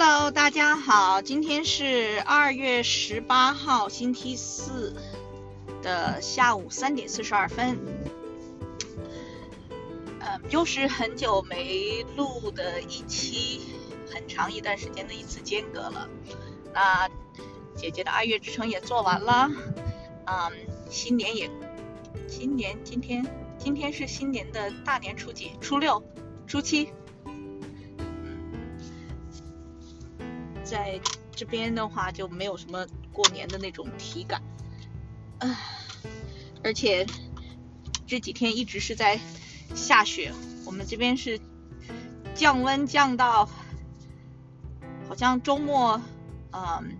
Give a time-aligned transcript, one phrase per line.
[0.00, 4.94] Hello，大家好，今天是二月十八号，星期四
[5.82, 7.76] 的下午三点四十二分。
[10.20, 13.60] 呃，又是很久没录的一期，
[14.08, 16.08] 很长一段时间的一次间隔了。
[16.72, 17.10] 那
[17.74, 19.50] 姐姐的二月之城也做完了，
[20.26, 20.52] 嗯，
[20.88, 21.50] 新年也，
[22.28, 23.26] 新年今天
[23.58, 25.50] 今天是新年的大年初几？
[25.60, 26.00] 初六、
[26.46, 26.88] 初七。
[31.38, 34.42] 这边的话就没有什么过年的那种体感，
[35.38, 35.56] 唉，
[36.64, 37.06] 而且
[38.08, 39.20] 这几天一直是在
[39.72, 40.32] 下雪，
[40.66, 41.38] 我们这边是
[42.34, 43.48] 降温降到
[45.08, 46.02] 好像周末，
[46.50, 46.98] 嗯，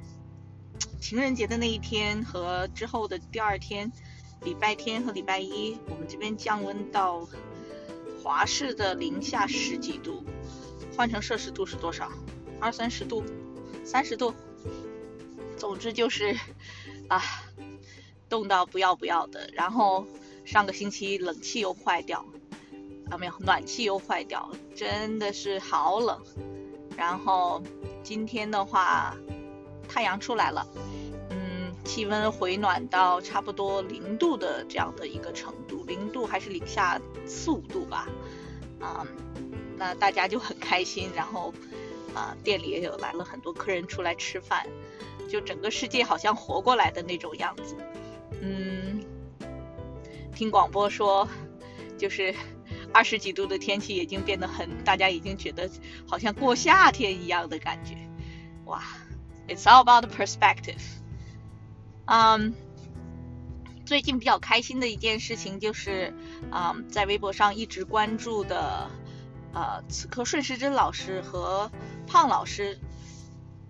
[1.01, 3.91] 情人节的那一天和之后的第二天，
[4.45, 7.29] 礼拜天和礼拜一，我们这边降温到
[8.23, 10.23] 华氏的零下十几度，
[10.97, 12.09] 换成摄氏度是多少？
[12.61, 13.25] 二三十度。
[13.89, 14.35] 三十度，
[15.57, 16.37] 总之就是
[17.09, 17.23] 啊，
[18.29, 19.49] 冻到不要不要的。
[19.55, 20.07] 然后
[20.45, 22.23] 上个星期冷气又坏掉，
[23.09, 26.23] 啊没有，暖气又坏掉，真的是好冷。
[26.99, 27.63] 然后
[28.03, 29.17] 今天的话，
[29.89, 30.67] 太阳出来了，
[31.31, 38.07] 嗯，气温回暖到差不多零度的这样的一个程度，零度还是零下四五度吧，
[38.81, 39.07] 啊，
[39.79, 41.55] 那大家就很开心，然后。
[42.19, 44.67] 啊，店里也有来了很多客人出来吃饭，
[45.31, 47.77] 就整个世界好像活过来的那种样子。
[48.41, 49.01] 嗯，
[50.35, 51.29] 听广播说，
[51.97, 52.35] 就是
[52.93, 55.71] 二十几度的天气已经变得很，大家已经觉得
[56.09, 57.95] 好像过夏天一样的感觉。
[58.65, 58.83] 哇
[59.47, 60.83] ，It's all about perspective。
[62.07, 62.53] 嗯，
[63.87, 66.13] 最近比较开心的一件事情就是，
[66.51, 68.91] 嗯，在微博上一直关注的，
[69.59, 71.69] 呃，此刻顺时针老师和。
[72.07, 72.79] 胖老师，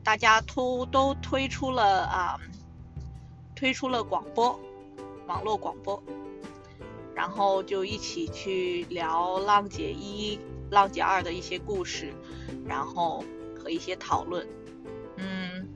[0.04, 2.38] 大家都都推出了啊，
[3.56, 4.60] 推出了广播，
[5.26, 6.00] 网络广播，
[7.16, 10.38] 然后就一起去聊浪姐一、
[10.70, 12.12] 浪姐二的一些故事，
[12.64, 13.24] 然后
[13.58, 14.46] 和一些讨论。
[15.16, 15.68] 嗯，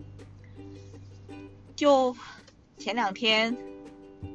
[1.75, 2.15] 就
[2.79, 3.57] 前两天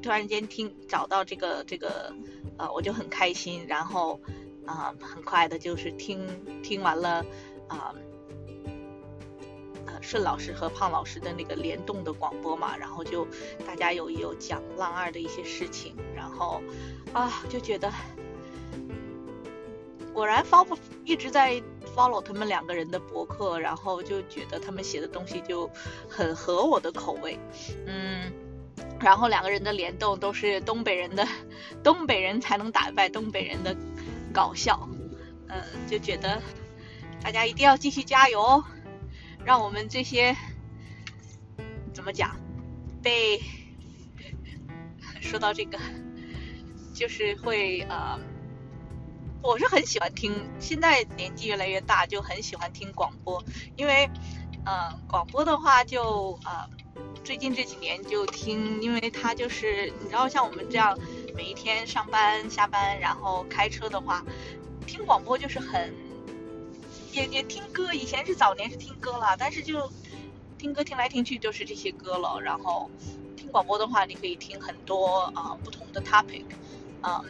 [0.02, 2.14] 突然间听找到这个这个，
[2.58, 4.20] 呃，我就很开心，然后
[4.68, 6.28] 啊，很快的就是听
[6.62, 7.24] 听完了
[7.68, 7.94] 啊。
[10.00, 13.26] 顺老师和胖老师的那个联动的广播嘛，然后就
[13.66, 16.62] 大家有有讲浪二的一些事情，然后
[17.12, 17.92] 啊就觉得
[20.14, 21.60] 果然 follow 一直在
[21.96, 25.68] follow 他们两个人的博客，然后就觉得他们写的东西就
[26.08, 27.38] 很合我的口味，
[27.86, 28.32] 嗯，
[29.00, 31.26] 然后两个人的联动都是东北人的，
[31.82, 33.76] 东北人才能打败东北人的
[34.32, 34.88] 搞笑，
[35.48, 36.40] 嗯，就觉得
[37.22, 38.64] 大家一定要继续加油哦。
[39.44, 40.36] 让我们这些
[41.94, 42.36] 怎么讲？
[43.02, 43.40] 被
[45.22, 45.78] 说到这个，
[46.94, 48.18] 就是会呃，
[49.42, 50.32] 我是很喜欢听。
[50.58, 53.42] 现在年纪越来越大，就很喜欢听广播，
[53.76, 54.10] 因为
[54.66, 56.68] 嗯，广播的话就呃，
[57.24, 60.98] 最近这几年就听，因为它就是你知道，像我们这样
[61.38, 64.24] 每一天上班下班，然后开车的话，
[64.88, 65.94] 听广播就是很。
[67.12, 69.88] 也也听歌，以前是早年是听歌了，但是就
[70.58, 72.40] 听歌听来听去就是这些歌了。
[72.40, 72.90] 然后
[73.36, 76.44] 听广播的话，你可以听很多啊不同的 topic。
[77.02, 77.24] 嗯，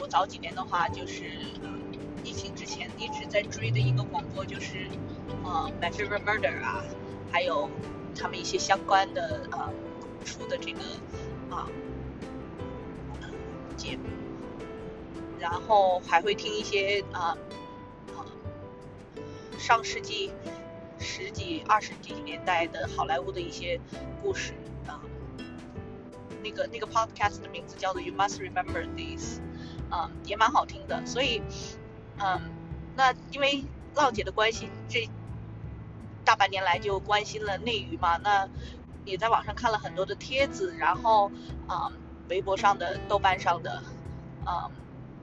[0.00, 1.24] 我早几年的话，就是
[2.24, 4.88] 疫情之前一直在追的一个广播，就是
[5.44, 6.82] 呃 My Favorite Murder 啊，
[7.30, 7.68] 还有
[8.18, 9.70] 他们一些相关的呃
[10.24, 10.80] 出的这个
[11.50, 11.68] 啊
[15.38, 17.36] 然后还会听一些啊。
[19.58, 20.30] 上世纪
[20.98, 23.80] 十几、二十几年代的好莱坞的一些
[24.22, 24.52] 故事
[24.86, 25.00] 啊，
[26.44, 29.40] 那个那个 podcast 的名字叫做 You Must Remember This，
[29.90, 31.04] 嗯，也蛮好听的。
[31.06, 31.40] 所以，
[32.18, 32.38] 嗯，
[32.96, 35.08] 那因为浪姐的关系，这
[36.22, 38.48] 大半年来就关心了内娱嘛，那
[39.06, 41.32] 也在网上看了很多的帖子，然后
[41.66, 41.90] 啊，
[42.28, 43.82] 微博上的、豆瓣上的，
[44.46, 44.70] 嗯，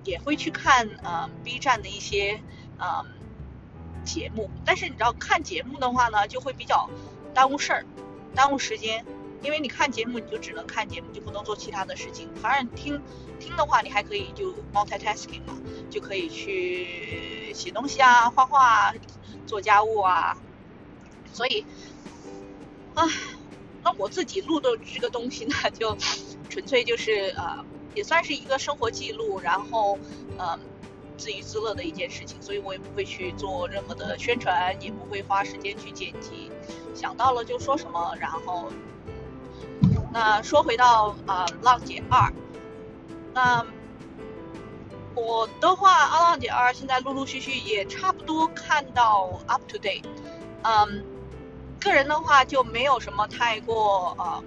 [0.04, 2.42] 也会去看嗯 B 站的一些
[2.80, 3.06] 嗯。
[4.06, 6.90] 节目，但是你知道看节目的话呢，就会比较
[7.34, 7.86] 耽误事儿，
[8.36, 9.06] 耽误时间，
[9.42, 12.30] 因为你看节目你就只能看节目，就不能做其他的事情。
[12.36, 13.02] 反而听
[13.40, 15.58] 听的话，你还可以就 multitasking 嘛，
[15.90, 18.94] 就可以去写东西啊、画画啊、
[19.48, 20.36] 做家务啊。
[21.32, 21.66] 所以，
[22.96, 23.08] 啊，
[23.84, 25.96] 那我自己录的这个东西呢， 就
[26.50, 27.64] 纯粹就是呃，
[27.96, 29.98] 也算是一个生活记录，然后
[30.40, 30.60] 嗯。
[31.16, 36.52] 自娱自乐的一件事情，所以我也不会去做任何的宣传，也不会花时间去剪辑，
[36.96, 38.16] 想到了就说什么。
[38.20, 38.68] 然后，
[40.12, 42.30] 那说回到啊，《浪姐二》，
[43.32, 43.64] 那
[45.14, 50.04] 我的话，《浪姐二》现在陆陆续续也差不多看到 up to date，
[50.64, 51.06] 嗯，
[51.84, 54.44] 个人的话就没有什么太过呃，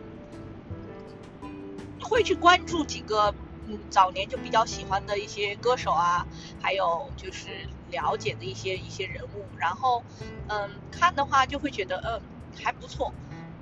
[2.00, 3.34] 会去关注几个。
[3.68, 6.24] 嗯，早年就比较喜欢的一些歌手啊，
[6.62, 10.04] 还有就是了解的一些一些人物，然后
[10.46, 12.22] 嗯看的话就会觉得嗯
[12.62, 13.12] 还不错，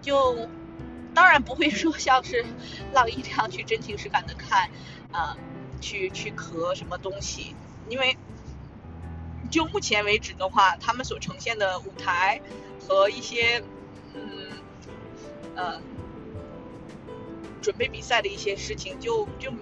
[0.03, 0.37] 就
[1.15, 2.44] 当然不会说像是
[2.93, 4.69] 浪一这样去真情实感的看
[5.11, 5.35] 啊，
[5.81, 7.56] 去去磕什么东西，
[7.88, 8.15] 因为
[9.50, 12.41] 就目前为止的话，他们所呈现的舞台
[12.87, 13.62] 和一些
[14.14, 14.23] 嗯
[15.55, 15.81] 呃
[17.62, 19.52] 准备比赛的一些事情，就就。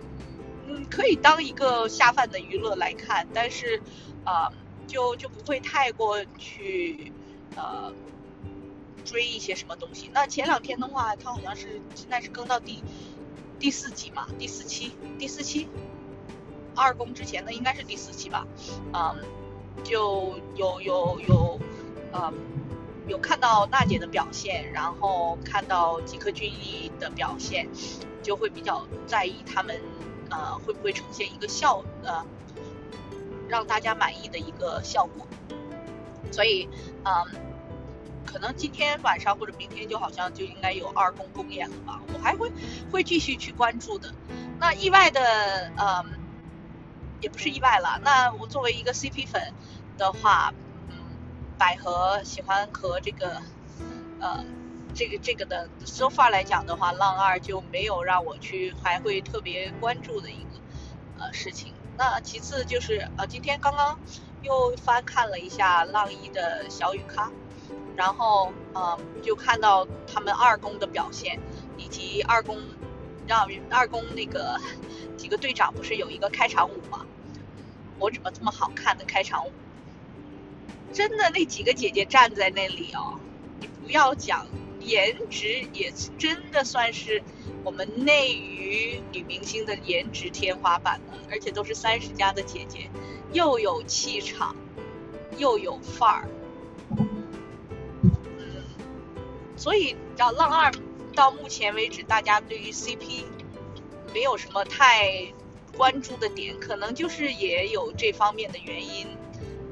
[0.65, 3.83] 嗯，可以当一个下饭的娱乐来看，但是，
[4.25, 4.49] 呃，
[4.87, 7.13] 就就不会太过去
[7.57, 7.93] 呃
[9.05, 10.09] 追一些什么东西。
[10.15, 12.81] 那前两天的话，它好像是现在是更到第
[13.59, 15.69] 第四集嘛，第四期，第四期，
[16.77, 18.47] 二公之前的应该是第四期吧，
[18.95, 19.17] 嗯，
[19.83, 21.61] 就有有有，
[22.13, 22.33] 呃，
[23.07, 27.69] 有看到娜姐的表现，然后看到吉克隽逸的表现，
[28.23, 29.81] 就会比较在意他们。
[30.31, 32.25] 呃，会不会呈现一个效呃，
[33.51, 35.27] 让大家满意的一个效果？
[36.31, 36.67] 所以，
[37.05, 37.13] 嗯，
[38.25, 42.01] 可能今天晚上或者明天就好像就应该有二公公演了吧？
[42.15, 42.51] 我还会
[42.91, 44.15] 会继续去关注的。
[44.59, 45.21] 那意外的，
[45.77, 46.05] 嗯，
[47.23, 47.99] 也不是意外了。
[48.05, 49.55] 那我作为一个 CP 粉
[49.97, 50.53] 的话，
[50.91, 50.97] 嗯，
[51.57, 53.41] 百合喜欢和这个，
[54.21, 54.45] 呃。
[54.95, 60.51] 这个这个的 so far 来讲的话，浪二就没有让我去还会特别关注的一个
[61.19, 61.73] 呃事情。
[61.97, 63.99] 那其次就是呃今天刚刚
[64.43, 67.31] 又翻看了一下浪一的小雨咖，
[67.97, 71.41] 然后呃就看到他们二公的表现，
[71.79, 72.59] 以及二宫
[73.27, 74.61] 公让二宫那个
[75.17, 77.07] 几个队长不是有一个开场舞吗？
[77.99, 79.53] 我怎么这么好看的开场舞？
[80.93, 83.19] 真的那几个姐姐站在那里哦，
[83.61, 84.47] 你不要讲。
[84.85, 87.23] 颜值也真的算是
[87.63, 92.91] 我们内娱女明星的颜值天花板了，而且都是三十加的姐姐，
[93.33, 94.57] 又有气场，
[95.39, 96.29] 又有范儿，
[96.99, 98.65] 嗯，
[99.57, 100.73] 所以你知道浪二
[101.13, 103.25] 到目前为止，大家对于 CP
[104.13, 105.33] 没有什么太
[105.77, 109.07] 关注的点，可能就是也有这方面的原因，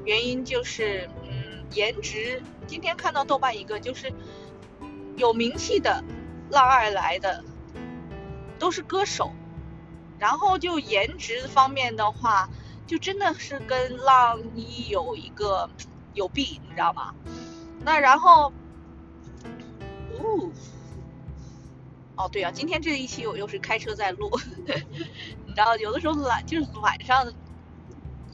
[0.05, 2.41] 原因就是嗯，颜值。
[2.67, 4.11] 今天看到豆瓣一个就是。
[5.17, 6.03] 有名气的
[6.49, 7.43] 浪二来的
[8.57, 9.31] 都是歌手，
[10.17, 12.49] 然后就颜值方面的话，
[12.87, 15.69] 就真的是跟浪一有一个
[16.13, 17.13] 有弊，你知道吗？
[17.83, 18.51] 那然后，
[20.17, 20.49] 哦，
[22.21, 24.29] 哦对啊，今天这一期我又是开车在录，
[24.67, 27.25] 你知道有的时候晚就是晚上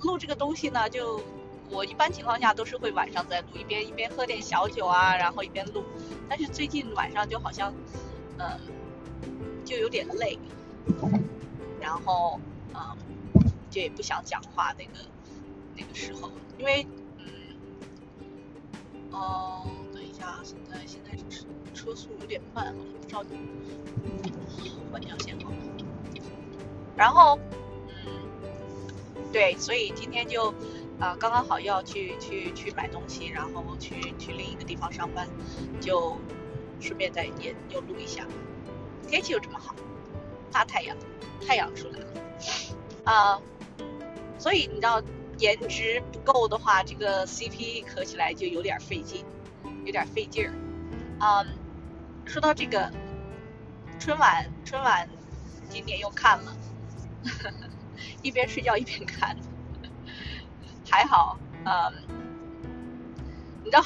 [0.01, 1.23] 录这个东西呢，就
[1.69, 5.85] 我一般情况下都是会晚上在录，一边一边喝点小酒啊，然后一边录。
[6.27, 7.73] 但是最近晚上就好像，
[8.37, 8.59] 嗯，
[9.63, 10.37] 就有点累，
[11.79, 12.41] 然后，
[12.73, 12.97] 嗯，
[13.69, 14.99] 就也不想讲话那个
[15.77, 16.85] 那个时候，因为，
[17.17, 17.23] 嗯，
[19.11, 21.45] 哦，等一下，现在现在就是
[21.77, 23.23] 车速有点慢，不知道，
[24.91, 25.51] 换条线好。
[26.95, 27.39] 然后，
[28.05, 28.11] 嗯，
[29.31, 30.53] 对，所以今天就。
[30.99, 35.27] 啊，刚刚好要去去去买东西，然后去去另一个地方上班，
[35.79, 36.17] 就
[36.79, 38.25] 顺便再也又录一下。
[39.07, 39.75] 天气又这么好，
[40.51, 40.97] 大太阳，
[41.45, 42.07] 太阳出来了。
[43.03, 43.39] 啊，
[44.39, 44.99] 所以你知道
[45.37, 49.23] 颜值不够的话，这个 CP 磕起来就有点费劲，
[49.85, 50.53] 有点费劲儿。
[51.19, 51.45] 嗯，
[52.27, 52.91] 说到这个
[53.99, 55.07] 春晚，春晚
[55.69, 56.55] 今年又看了，
[58.21, 59.35] 一边睡觉一边看。
[60.89, 61.93] 还好，嗯，
[63.63, 63.83] 你知道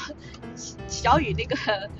[0.86, 1.90] 小雨那个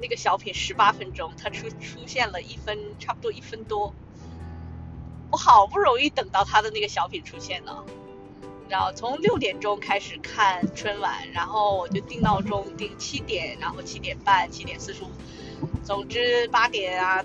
[0.00, 3.94] 那个小品十八分钟，他出出现了一分，差不多一分多，
[5.30, 7.84] 我好不容易等到他的那个小品出现了，
[8.40, 15.10] 你知道，从六点钟开始看春晚，然后我就定闹钟定七点，然后七点半、七点四十五，
[15.84, 17.24] 总之八点啊，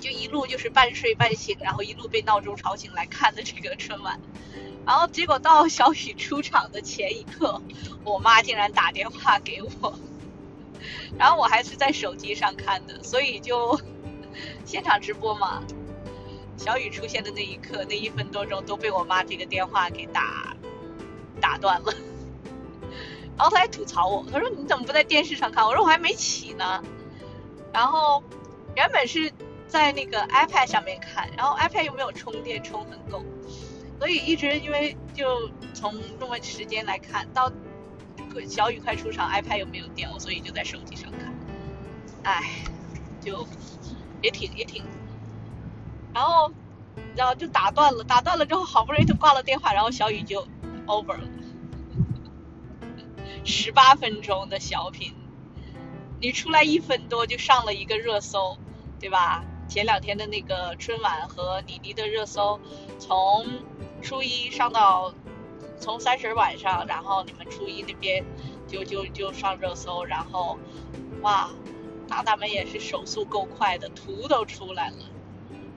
[0.00, 4.20] 就一路就是半睡半醒，然后一路被闹钟吵醒来看的这个春晚。
[4.86, 7.62] 然后结果到小雨出场的前一刻，
[8.04, 9.98] 我妈竟然打电话给我，
[11.18, 13.80] 然后我还是在手机上看的，所以就
[14.66, 15.62] 现场直播嘛。
[16.56, 20.54] 小雨出现的那一刻，那一分多钟都被我妈这个电话给打
[21.40, 21.92] 打断了。
[23.36, 25.66] 然后她还吐槽我，她说你怎么不在电视上看？
[25.66, 26.84] 我说我还没起呢。
[27.74, 28.22] 然后
[28.76, 29.30] 原本是
[29.66, 33.24] 在那个 iPad 上面看，然后 iPad 又没有充电充很够，
[33.98, 37.50] 所以一直因为就从那么时间来看到
[38.48, 41.34] 小雨快出场，iPad 又没有电，我所以就在手机上看。
[42.22, 42.64] 唉，
[43.20, 43.46] 就
[44.22, 44.84] 也挺也挺，
[46.14, 46.52] 然后
[47.16, 50.46] 然后就打断了，打断了之后好不容易就挂了电话，然后小雨就
[50.86, 51.28] over 了。
[53.44, 55.14] 十八分钟的小品，
[56.24, 58.56] 你出来一分多就上了一个热搜，
[58.98, 59.44] 对吧？
[59.68, 62.58] 前两天的那个春晚和倪妮的热搜，
[62.98, 63.44] 从
[64.00, 65.12] 初一上到
[65.78, 68.24] 从三十晚上，然后你们初一那边
[68.66, 70.58] 就就就上热搜，然后
[71.20, 71.50] 哇，
[72.08, 74.96] 大大们也是手速够快的，图都出来了。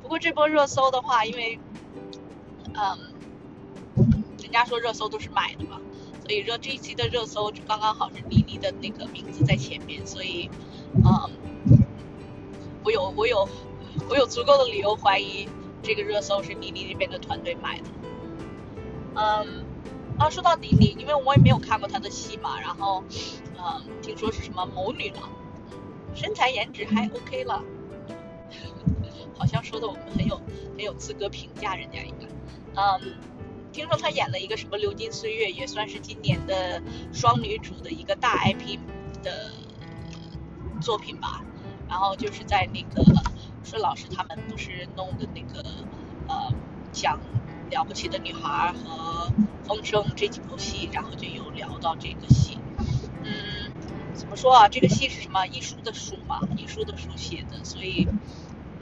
[0.01, 1.59] 不过这波热搜的话，因为
[2.73, 3.13] 嗯，
[4.41, 5.81] 人家说热搜都是买的嘛。
[6.27, 10.49] 所以热这一期的热搜就刚刚好是妮妮的那个名字在前面，所以，
[10.93, 11.31] 嗯，
[12.83, 13.47] 我有我有
[14.09, 15.47] 我有足够的理由怀疑
[15.81, 17.85] 这个热搜是妮妮那边的团队买的。
[19.15, 19.63] 嗯，
[20.19, 23.01] 啊，说到妮妮，因为我也没有看过她的戏嘛，然后，
[23.57, 25.29] 嗯，听说是什么谋女郎，
[26.13, 27.63] 身材颜值还 OK 了，
[29.39, 30.35] 好像说的我们很有
[30.75, 32.29] 很有资格评价人家一样，
[32.75, 33.36] 嗯。
[33.77, 36.81] 听说她演了一个什么《流金岁月》，也算是今年的
[37.13, 38.79] 双女主的一个大 IP
[39.21, 39.53] 的
[40.81, 41.43] 作品吧。
[41.87, 43.03] 然后就是在那个
[43.63, 45.63] 顺老师他们不是弄的那个
[46.27, 46.51] 呃
[46.91, 47.19] 讲
[47.69, 49.31] 了不起的女孩和
[49.63, 52.57] 风声这几部戏，然后就有聊到这个戏。
[53.23, 53.71] 嗯，
[54.15, 54.67] 怎么说啊？
[54.67, 55.45] 这个戏是什么？
[55.45, 58.07] 艺术的书嘛，艺术的书写的，所以。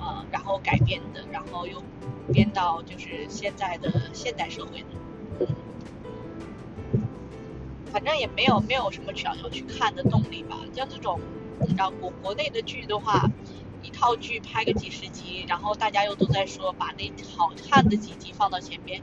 [0.06, 1.82] 呃，然后改编的，然后又
[2.32, 5.48] 编到就是现在的现代社会的，
[6.94, 7.02] 嗯，
[7.92, 10.58] 反正也没有没有什么想要去看的动力吧。
[10.74, 11.20] 像这种，
[11.60, 13.28] 你知道国国内的剧的话，
[13.82, 19.02] 一套剧拍个几十集，然后大家又都在说把那好看的几集放到前边，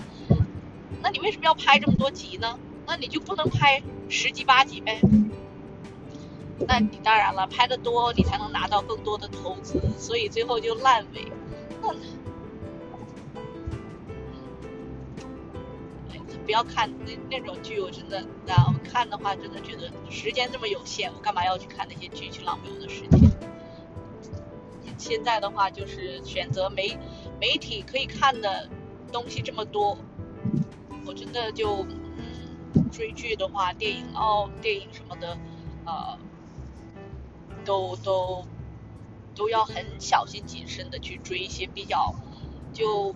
[1.03, 2.59] 那你为什么要拍这么多集呢？
[2.87, 5.01] 那你就不能拍十集八集呗？
[6.69, 11.31] 那你当然了，拍的多，你才能拿到更多的投资，所以最后就烂尾。
[16.09, 23.31] 那，不要看那那种剧，我真的，然后看的话，真的觉得时间这么有限，我干嘛要去看那些剧，去浪费我的时间？
[24.99, 26.97] 现在的话，就是选择媒
[27.41, 28.69] 媒体可以看的
[29.11, 29.99] 东西这么多，
[31.05, 31.85] 我真的就
[32.17, 35.37] 嗯追剧的话，电影哦，电影什么的，
[35.85, 36.19] 呃。
[37.65, 38.47] 都都
[39.35, 42.15] 都要很小心谨慎的去追一些比较
[42.73, 43.15] 就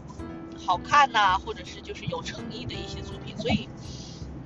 [0.57, 3.37] 好看呐，或者是就是有诚意的一些作品。
[3.37, 3.69] 所以，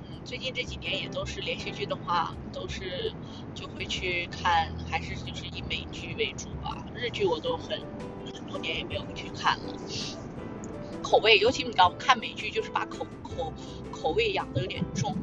[0.03, 3.13] 嗯，最近这几年也都是连续剧的话，都是
[3.53, 6.85] 就会去看，还是就是以美剧为主吧。
[6.93, 7.79] 日剧我都很
[8.33, 9.73] 很多年也没有去看了。
[11.01, 13.53] 口味，尤其你知道看美剧，就是把口口
[13.91, 15.15] 口味养的有点重。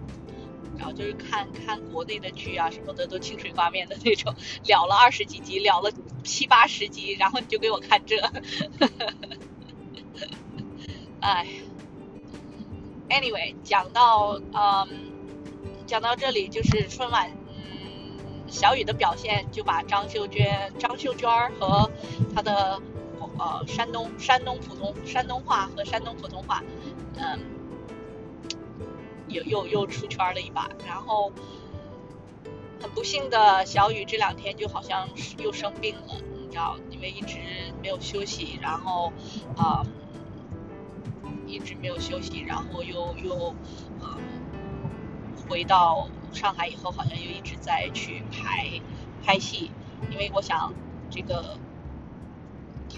[0.79, 4.33] 然后就是看看国内的剧啊什么的，都清水挂面的那种，
[4.65, 5.91] 聊了二十几集，聊了
[6.23, 8.17] 七八十集，然后你就给我看这，
[11.21, 11.47] 哎
[13.09, 14.89] ，anyway，讲到嗯，
[15.87, 21.91] 讲到这里就是春晚，嗯，小雨的表现就把张秀娟、张秀娟和
[22.35, 22.81] 她的
[23.39, 26.63] 呃山东山东普通山东话和山东普通话，
[27.17, 27.58] 嗯。
[29.29, 31.33] 又又又出圈了一把，然后
[32.81, 37.39] 很不幸的小雨这两天就好像是又生病了，你知道，因为一直
[37.83, 39.13] 没有休息，然后
[39.57, 39.85] 啊
[41.47, 43.55] 一直没有休息，然后又又
[44.01, 44.19] 嗯
[45.49, 48.81] 回到上海以后，好像又一直在去拍
[49.25, 49.71] 拍戏，
[50.11, 50.73] 因为我想
[51.11, 51.57] 这个。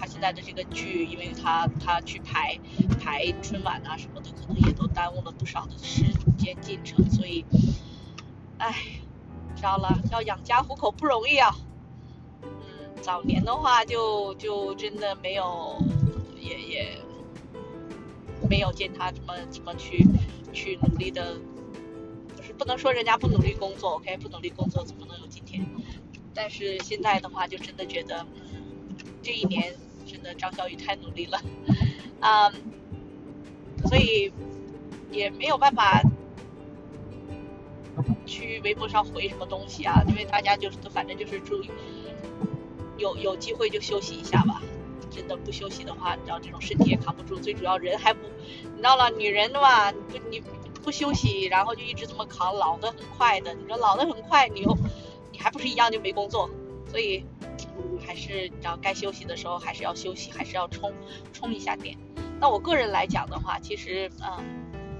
[0.01, 2.59] 他现在的这个剧，因为他他去排
[2.99, 6.03] 排春晚啊什么的，可能也都耽误了不少的时
[6.39, 7.45] 间进程，所以，
[8.57, 8.73] 唉，
[9.55, 11.55] 知道了，要养家糊口不容易啊。
[12.41, 12.49] 嗯，
[12.99, 15.77] 早年的话就就真的没有，
[16.35, 16.97] 也也
[18.49, 20.03] 没有见他怎么怎么去
[20.51, 21.37] 去努力的，
[22.35, 25.63] 就是不能说人家不努力工作，OK，不努力工作怎么能有今天？
[26.33, 28.25] 但是现在的话，就真的觉得。
[29.23, 29.75] 这一年
[30.11, 31.41] 真的张小雨太努力了，
[32.19, 32.51] 啊，
[33.87, 34.31] 所以
[35.09, 36.01] 也没有办法
[38.25, 41.69] 去微博上回什么东西啊，因为大家就是都反正就是注意，
[42.97, 44.61] 有有机会就休息一下吧。
[45.09, 48.19] 真的不休息的话，你知道这种身体也扛不住，最主要人还不，
[48.63, 50.41] 你知道了，女人的话，不你
[50.83, 53.53] 不休息，然后就一直这么扛，老得很快的。
[53.53, 54.77] 你说老得很快，你又
[55.33, 56.49] 你还不是一样就没工作？
[56.89, 57.25] 所以
[58.05, 60.93] 还是你知道该休息的时候还是要休息，还是要充
[61.33, 61.97] 充一下电。
[62.39, 64.43] 那我个人来讲的话，其实嗯，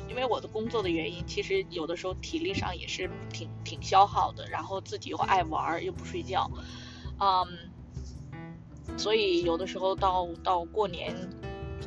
[0.10, 6.50] 因为我的工作的原因，其实有的时候体力上也是挺挺消耗的，然后自己又爱玩又不睡觉，
[7.20, 7.70] 嗯。
[8.98, 11.16] 所以有的时候到到过年，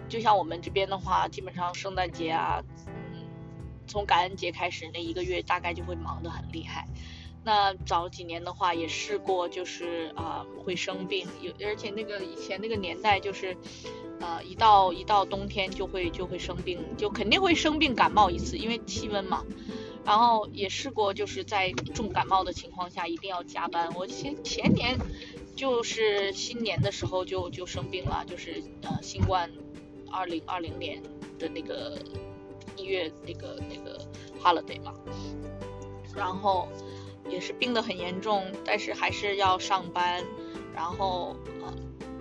[0.08, 3.28] 就像我们这边的话，基本上圣诞节啊，嗯，
[3.86, 6.88] 从感恩节开始那一个月大概就会忙得很厉害。
[7.44, 13.56] 那早几年的话也试过，就是啊会生病，有而且那个以前那个年代就是，
[14.20, 19.44] 呃一到一到冬天就会就会生病，就肯定会生病感冒一次，因为气温嘛。
[20.04, 23.94] 然后也试过，就是在重感冒的情况下一定要加班。
[23.94, 24.98] 我前前年。
[25.56, 29.48] 就是新年的时候就就生病了，就是呃新冠
[30.10, 31.00] 二零二零年
[31.38, 31.96] 的那个
[32.76, 33.96] 一月那个那个
[34.42, 34.92] holiday 嘛，
[36.12, 36.66] 然后
[37.28, 40.24] 也是病得很严重，但是还是要上班。
[40.74, 41.74] 然后呃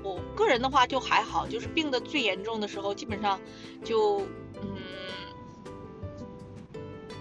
[0.03, 3.39] 我个人的话就还好，就是病得最严重的时候，基本上
[3.83, 4.21] 就
[4.55, 4.77] 嗯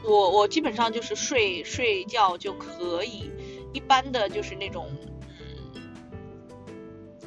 [0.04, 3.30] 我我基本上就是睡睡觉就可以，
[3.72, 4.88] 一般的就是那种。
[4.92, 5.08] 嗯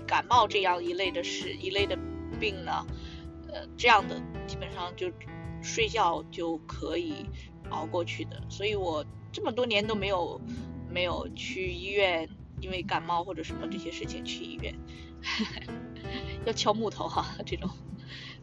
[0.07, 1.97] 感冒这样一类的事一类的
[2.39, 2.85] 病呢，
[3.51, 5.11] 呃，这样的基本上就
[5.63, 7.25] 睡觉就可以
[7.71, 9.03] 熬过去的，所以我
[9.35, 10.39] 这么多年都没有
[10.89, 12.29] 没有去医院，
[12.61, 14.73] 因为感冒或者什么这些事情去医院，
[16.47, 17.69] 要敲木头哈，这种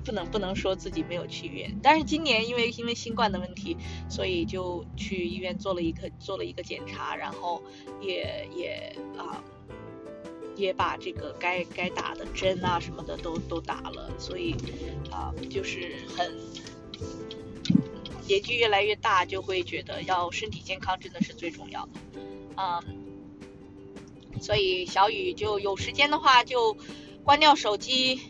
[0.04, 3.74] 不能不能说自己没有去医院，但是今年因为因为新冠的问题，
[4.10, 7.62] 所以就去医院做了一个做了一个检查，然后
[8.02, 9.42] 也也啊。
[10.54, 14.54] 也把这个该该打的针啊什么的都都打了，所以
[15.10, 16.30] 啊就是很
[18.26, 21.92] 年纪越来越大，就会觉得要身体健康真的是最重要的，
[22.56, 22.82] 嗯，
[24.40, 26.76] 所以小雨就有时间的话就
[27.24, 28.20] 关掉手机，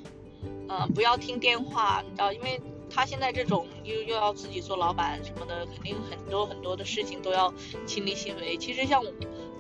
[0.69, 7.53] 嗯，不要听电话，你知道，因为他现在这种又又要自己做老板什么的，肯定很多很多的事情都要
[7.87, 8.57] 亲力亲为。
[8.57, 9.03] 其实像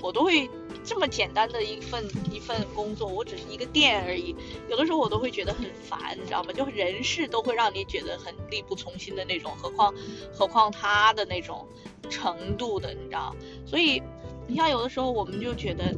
[0.03, 0.49] 我都会。
[0.85, 4.35] 这么简单的一份一份工作，我只是一个店而已。
[4.68, 6.53] 有的时候我都会觉得很烦，你知道吗？
[6.53, 9.95] 就人事都会让你觉得很力不从心的那种，何况
[10.33, 11.66] 何况他的那种
[12.11, 13.35] 程度的，你知道？
[13.64, 14.03] 所以
[14.47, 15.95] 你像有的时候我们就觉得，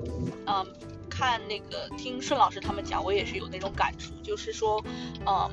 [0.47, 0.67] 嗯，
[1.09, 4.85] 看那个听顺老师他们讲，我也是有那种感触，就是说，
[5.27, 5.51] 嗯，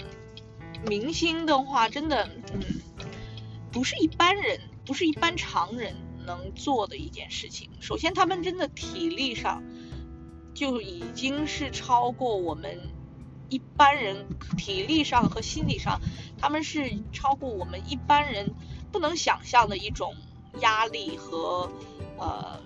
[0.88, 2.62] 明星的话真的，嗯，
[3.72, 5.96] 不是一般人，不是一般常人。
[6.26, 9.64] 能做的一件事情，首先他们真的体力上
[10.54, 12.80] 就已经是超过我们
[13.50, 16.00] 一般人体力上和心理上，
[16.38, 18.54] 他们是超过我们一般人
[18.92, 20.16] 不能想象的一种
[20.60, 21.70] 压力和
[22.18, 22.60] 呃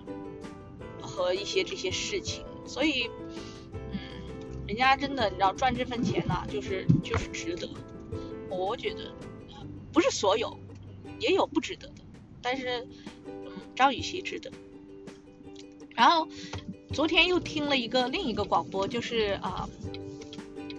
[1.00, 3.10] 和一些这些事情，所以
[3.92, 3.98] 嗯，
[4.66, 7.68] 人家真的你知道赚这份钱呢，就是就是值得，
[8.48, 9.12] 我觉得
[9.92, 10.58] 不是所有
[11.18, 12.02] 也有不值得的，
[12.42, 12.86] 但是。
[13.76, 14.50] 张雨绮值得。
[15.94, 16.28] 然后
[16.92, 19.68] 昨天又听了一个另一个广播，就是啊，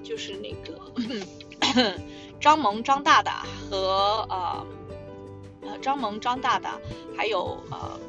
[0.04, 1.98] 就是那个
[2.40, 4.66] 张萌张大大和啊
[5.62, 6.80] 呃张萌张大大
[7.16, 8.00] 还有呃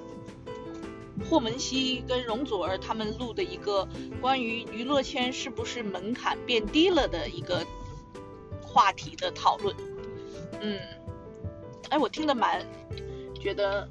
[1.31, 3.89] 霍汶希跟容祖儿他们录的一个
[4.21, 7.65] 关于娱乐圈是不是门槛变低了的一个
[8.61, 9.75] 话题的讨论。
[10.61, 10.79] 嗯，
[11.89, 12.67] 哎，我听得蛮
[13.41, 13.89] 觉得。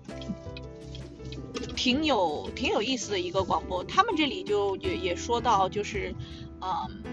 [1.77, 6.13] 挺有挺有意思的一个广播，他们这里就也也说到，就是，
[6.59, 7.03] 嗯，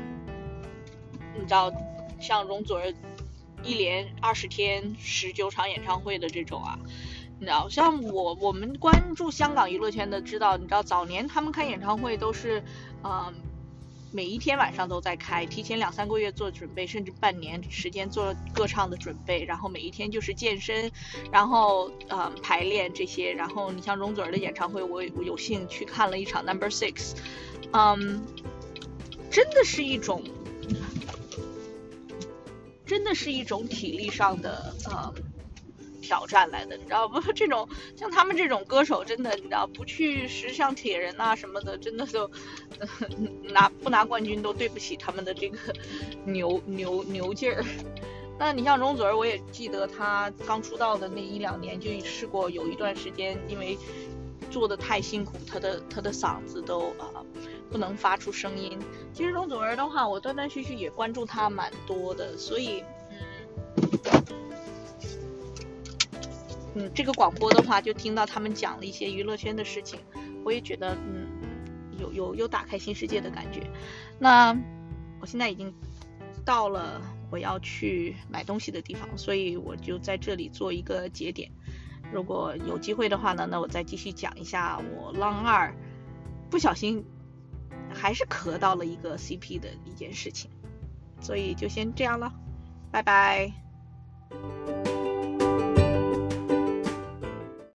[1.34, 1.70] 你知道，
[2.18, 2.92] 像容祖儿
[3.62, 6.78] 一连二十天十九场演唱会的这种啊，
[7.38, 12.64] 你知道，像我我们关注香港娱乐圈的知道，你知道早年他们开演唱会都是，
[13.04, 13.34] 嗯。
[14.14, 20.88] 每一天晚上都在开，提前两三个月做准备，甚至半年时间做歌唱的准备，然后每一天就是健身，
[21.32, 27.16] 然后呃排练这些，然后你像容祖儿的演唱会，我我有幸去看了一场 Number Six，
[27.72, 28.24] 嗯，
[29.32, 30.22] 真的是一种，
[32.86, 35.12] 真的是一种体力上的呃。
[36.04, 37.18] 挑战来的，你知道不？
[37.32, 42.30] 这种像他们这种歌手，真的，你知道不去时尚铁人呐什么的，真的都
[43.52, 45.58] 拿不拿冠军都对不起他们的这个
[46.26, 47.64] 牛牛牛劲儿。
[48.38, 53.78] 那你像容祖儿，我也记得她刚出道的那一两年就试过有一段时间，因为
[54.50, 57.24] 做的太辛苦，她的她的嗓子都啊
[57.70, 58.78] 不能发出声音。
[59.12, 62.82] 其实容祖儿的话，我断断续续也关注她蛮多的，所以
[63.76, 64.53] 嗯。
[66.74, 70.00] 嗯，这个广播的话，就听到他们讲了一些娱乐圈的事情，
[70.44, 71.28] 我也觉得嗯，
[71.98, 73.62] 有有有打开新世界的感觉。
[74.18, 74.56] 那
[75.20, 75.72] 我现在已经
[76.44, 81.50] 到了我要去买东西的地方，所以我就在这里做一个节点。
[82.12, 85.74] 如果有机会的话呢，那我再继续讲一下我浪二
[86.50, 87.04] 不小心
[87.92, 90.50] 还是磕到了一个 CP 的一件事情。
[91.20, 92.32] 所以就先这样了，
[92.90, 93.52] 拜拜。